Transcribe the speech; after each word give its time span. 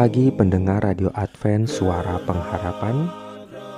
pagi 0.00 0.32
pendengar 0.32 0.80
Radio 0.80 1.12
Advent 1.12 1.68
Suara 1.68 2.16
Pengharapan 2.24 3.04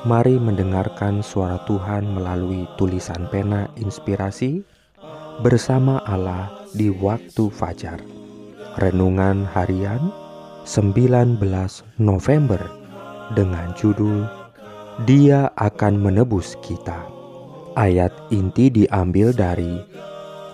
Mari 0.06 0.38
mendengarkan 0.38 1.18
suara 1.18 1.58
Tuhan 1.66 2.14
melalui 2.14 2.62
tulisan 2.78 3.26
pena 3.26 3.66
inspirasi 3.74 4.62
bersama 5.42 5.98
Allah 6.06 6.46
di 6.78 6.94
waktu 6.94 7.50
fajar. 7.50 7.98
Renungan 8.78 9.50
harian 9.50 10.14
19 10.62 11.42
November 11.98 12.70
dengan 13.34 13.74
judul 13.74 14.22
Dia 15.02 15.50
akan 15.58 16.06
menebus 16.06 16.54
kita. 16.62 17.02
Ayat 17.74 18.14
inti 18.30 18.70
diambil 18.70 19.34
dari 19.34 19.74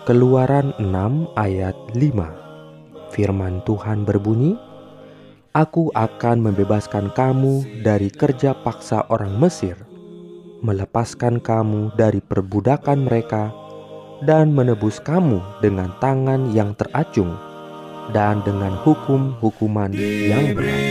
Keluaran 0.09 0.73
6 0.81 1.29
ayat 1.37 1.77
5. 1.93 3.13
Firman 3.13 3.61
Tuhan 3.69 4.09
berbunyi, 4.09 4.57
Aku 5.57 5.89
akan 5.97 6.45
membebaskan 6.45 7.09
kamu 7.17 7.81
dari 7.81 8.13
kerja 8.13 8.53
paksa 8.53 9.09
orang 9.09 9.33
Mesir, 9.41 9.81
melepaskan 10.61 11.41
kamu 11.41 11.97
dari 11.97 12.21
perbudakan 12.21 13.09
mereka, 13.09 13.49
dan 14.29 14.53
menebus 14.53 15.01
kamu 15.01 15.41
dengan 15.65 15.89
tangan 16.05 16.53
yang 16.53 16.77
teracung 16.77 17.33
dan 18.13 18.45
dengan 18.45 18.77
hukum-hukuman 18.85 19.89
yang 19.97 20.53
berat. 20.53 20.85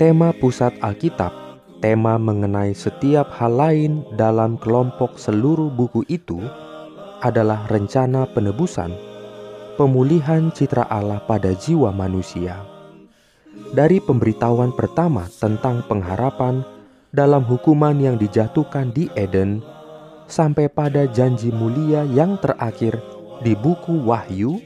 Tema 0.01 0.33
pusat 0.33 0.73
Alkitab, 0.81 1.29
tema 1.85 2.17
mengenai 2.17 2.73
setiap 2.73 3.37
hal 3.37 3.53
lain 3.53 4.01
dalam 4.17 4.57
kelompok 4.57 5.21
seluruh 5.21 5.69
buku 5.69 6.09
itu 6.09 6.41
adalah 7.21 7.69
rencana 7.69 8.25
penebusan, 8.33 8.97
pemulihan 9.77 10.49
citra 10.57 10.89
Allah 10.89 11.21
pada 11.29 11.53
jiwa 11.53 11.93
manusia. 11.93 12.65
Dari 13.77 14.01
pemberitahuan 14.01 14.73
pertama 14.73 15.29
tentang 15.29 15.85
pengharapan 15.85 16.65
dalam 17.13 17.45
hukuman 17.45 18.01
yang 18.01 18.17
dijatuhkan 18.17 18.97
di 18.97 19.13
Eden 19.13 19.61
sampai 20.33 20.73
pada 20.73 21.05
janji 21.13 21.53
mulia 21.53 22.09
yang 22.09 22.41
terakhir 22.41 22.97
di 23.45 23.53
buku 23.53 24.01
Wahyu, 24.01 24.65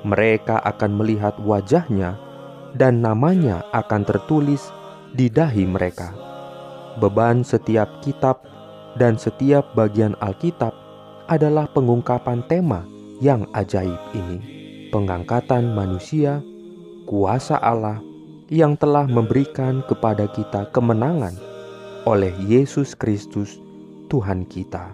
mereka 0.00 0.56
akan 0.64 0.96
melihat 0.96 1.36
wajahnya 1.44 2.31
dan 2.76 3.04
namanya 3.04 3.64
akan 3.76 4.02
tertulis 4.04 4.72
di 5.12 5.28
dahi 5.28 5.68
mereka. 5.68 6.12
Beban 7.00 7.44
setiap 7.44 7.88
kitab 8.04 8.44
dan 9.00 9.16
setiap 9.16 9.72
bagian 9.72 10.12
Alkitab 10.20 10.72
adalah 11.28 11.64
pengungkapan 11.72 12.44
tema 12.48 12.84
yang 13.22 13.48
ajaib 13.56 13.98
ini, 14.12 14.38
pengangkatan 14.92 15.72
manusia, 15.72 16.44
kuasa 17.08 17.56
Allah 17.60 18.02
yang 18.52 18.76
telah 18.76 19.08
memberikan 19.08 19.80
kepada 19.88 20.28
kita 20.28 20.68
kemenangan 20.76 21.32
oleh 22.04 22.34
Yesus 22.44 22.92
Kristus, 22.92 23.56
Tuhan 24.12 24.44
kita. 24.44 24.92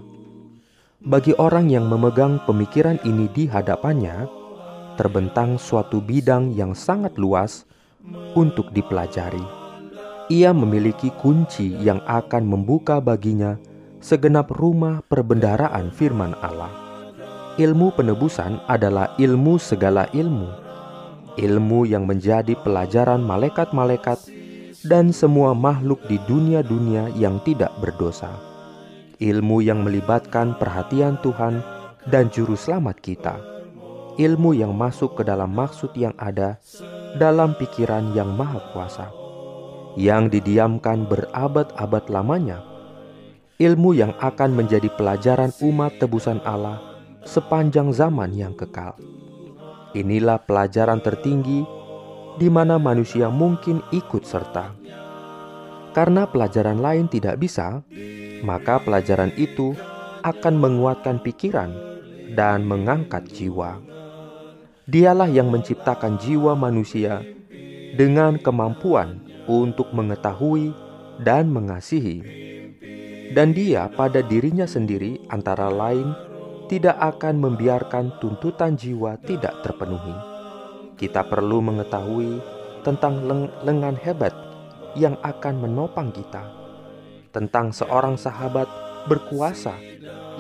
Bagi 1.03 1.35
orang 1.39 1.71
yang 1.71 1.87
memegang 1.91 2.43
pemikiran 2.47 2.99
ini 3.03 3.27
di 3.35 3.51
hadapannya, 3.51 4.38
terbentang 4.99 5.55
suatu 5.63 6.03
bidang 6.03 6.51
yang 6.59 6.75
sangat 6.75 7.15
luas 7.15 7.63
untuk 8.35 8.75
dipelajari. 8.75 9.43
Ia 10.29 10.51
memiliki 10.53 11.15
kunci 11.15 11.73
yang 11.79 12.03
akan 12.05 12.45
membuka 12.45 12.99
baginya 12.99 13.57
segenap 14.03 14.51
rumah 14.53 15.01
perbendaraan 15.07 15.95
firman 15.95 16.35
Allah. 16.43 16.69
Ilmu 17.57 17.95
penebusan 17.95 18.61
adalah 18.69 19.15
ilmu 19.19 19.57
segala 19.59 20.07
ilmu, 20.15 20.47
ilmu 21.39 21.81
yang 21.87 22.05
menjadi 22.07 22.55
pelajaran 22.61 23.23
malaikat-malaikat 23.23 24.19
dan 24.87 25.11
semua 25.11 25.57
makhluk 25.57 25.99
di 26.07 26.21
dunia-dunia 26.29 27.11
yang 27.19 27.43
tidak 27.43 27.75
berdosa. 27.83 28.31
Ilmu 29.19 29.59
yang 29.65 29.83
melibatkan 29.83 30.55
perhatian 30.55 31.19
Tuhan 31.25 31.59
dan 32.07 32.31
juru 32.31 32.55
selamat 32.55 33.03
kita. 33.03 33.58
Ilmu 34.19 34.51
yang 34.51 34.75
masuk 34.75 35.15
ke 35.15 35.23
dalam 35.23 35.55
maksud 35.55 35.95
yang 35.95 36.11
ada 36.19 36.59
dalam 37.15 37.55
pikiran 37.55 38.11
yang 38.19 38.35
maha 38.35 38.59
kuasa, 38.75 39.15
yang 39.95 40.27
didiamkan 40.27 41.07
berabad-abad 41.07 42.11
lamanya, 42.11 42.59
ilmu 43.63 43.95
yang 43.95 44.11
akan 44.19 44.59
menjadi 44.59 44.91
pelajaran 44.99 45.55
umat 45.63 46.03
tebusan 46.03 46.43
Allah 46.43 46.83
sepanjang 47.23 47.95
zaman 47.95 48.35
yang 48.35 48.59
kekal. 48.59 48.99
Inilah 49.95 50.43
pelajaran 50.43 50.99
tertinggi 50.99 51.63
di 52.43 52.51
mana 52.51 52.75
manusia 52.75 53.31
mungkin 53.31 53.87
ikut 53.95 54.27
serta. 54.27 54.75
Karena 55.95 56.27
pelajaran 56.27 56.83
lain 56.83 57.07
tidak 57.07 57.39
bisa, 57.39 57.87
maka 58.43 58.83
pelajaran 58.83 59.31
itu 59.39 59.79
akan 60.27 60.55
menguatkan 60.59 61.23
pikiran 61.23 61.71
dan 62.35 62.67
mengangkat 62.67 63.27
jiwa. 63.31 63.79
Dialah 64.89 65.29
yang 65.29 65.53
menciptakan 65.53 66.17
jiwa 66.17 66.57
manusia 66.57 67.21
dengan 67.93 68.41
kemampuan 68.41 69.21
untuk 69.45 69.93
mengetahui 69.93 70.73
dan 71.21 71.53
mengasihi. 71.53 72.25
Dan 73.37 73.53
dia 73.53 73.93
pada 73.93 74.25
dirinya 74.25 74.65
sendiri 74.65 75.21
antara 75.29 75.69
lain 75.69 76.17
tidak 76.73 76.97
akan 77.05 77.37
membiarkan 77.37 78.17
tuntutan 78.17 78.81
jiwa 78.81 79.21
tidak 79.29 79.61
terpenuhi. 79.61 80.17
Kita 80.97 81.21
perlu 81.21 81.61
mengetahui 81.61 82.41
tentang 82.81 83.29
leng 83.29 83.53
lengan 83.69 83.97
hebat 84.01 84.33
yang 84.97 85.21
akan 85.21 85.69
menopang 85.69 86.17
kita, 86.17 86.49
tentang 87.29 87.77
seorang 87.77 88.17
sahabat 88.17 88.65
berkuasa 89.05 89.77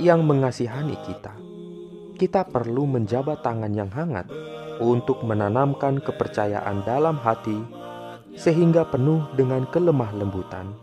yang 0.00 0.25
mengasihani 0.25 0.97
kita 1.04 1.47
kita 2.19 2.43
perlu 2.51 2.91
menjabat 2.91 3.47
tangan 3.47 3.71
yang 3.71 3.87
hangat 3.95 4.27
untuk 4.83 5.23
menanamkan 5.23 6.03
kepercayaan 6.03 6.83
dalam 6.83 7.15
hati 7.23 7.62
sehingga 8.34 8.83
penuh 8.91 9.23
dengan 9.39 9.71
kelemah 9.71 10.11
lembutan. 10.19 10.75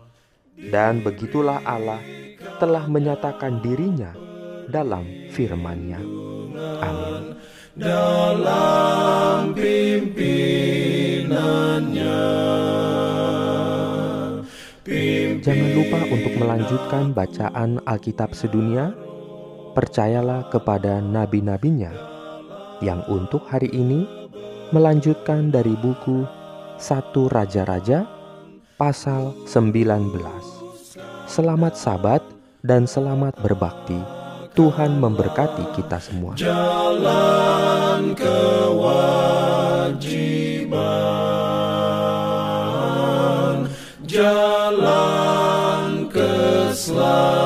Dan 0.56 1.04
begitulah 1.04 1.60
Allah 1.60 2.00
telah 2.56 2.88
menyatakan 2.88 3.60
dirinya 3.60 4.16
dalam 4.72 5.04
firman-Nya. 5.36 6.00
Amin. 6.80 7.36
Dalam 7.76 9.52
pimpinannya. 9.52 10.56
Jangan 15.44 15.70
lupa 15.76 16.00
untuk 16.08 16.32
melanjutkan 16.40 17.12
bacaan 17.12 17.84
Alkitab 17.84 18.32
sedunia 18.32 18.96
percayalah 19.76 20.48
kepada 20.48 21.04
nabi-nabinya 21.04 21.92
yang 22.80 23.04
untuk 23.12 23.44
hari 23.44 23.68
ini 23.76 24.08
melanjutkan 24.72 25.52
dari 25.52 25.76
buku 25.76 26.24
Satu 26.80 27.28
Raja-Raja 27.28 28.08
pasal 28.80 29.36
19. 29.44 30.16
Selamat 31.28 31.76
sabat 31.76 32.24
dan 32.64 32.88
selamat 32.88 33.36
berbakti. 33.44 34.00
Tuhan 34.56 34.96
memberkati 34.96 35.76
kita 35.76 36.00
semua. 36.00 36.32
Jalan 36.40 38.16
kewajiban, 38.16 38.88
jalan 44.08 46.08
keselamatan. 46.08 47.45